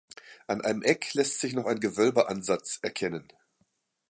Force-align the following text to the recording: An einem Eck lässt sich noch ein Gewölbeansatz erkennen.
An 0.47 0.61
einem 0.61 0.81
Eck 0.81 1.13
lässt 1.13 1.41
sich 1.41 1.53
noch 1.53 1.67
ein 1.67 1.79
Gewölbeansatz 1.79 2.79
erkennen. 2.81 3.27